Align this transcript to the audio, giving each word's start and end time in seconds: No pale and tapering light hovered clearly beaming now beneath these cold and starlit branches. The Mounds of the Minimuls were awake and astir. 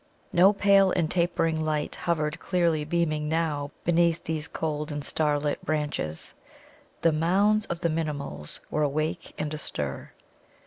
No 0.33 0.51
pale 0.51 0.89
and 0.89 1.11
tapering 1.11 1.61
light 1.63 1.93
hovered 1.93 2.39
clearly 2.39 2.83
beaming 2.83 3.29
now 3.29 3.69
beneath 3.85 4.23
these 4.23 4.47
cold 4.47 4.91
and 4.91 5.05
starlit 5.05 5.63
branches. 5.63 6.33
The 7.03 7.11
Mounds 7.11 7.67
of 7.67 7.81
the 7.81 7.89
Minimuls 7.89 8.61
were 8.71 8.81
awake 8.81 9.35
and 9.37 9.53
astir. 9.53 10.11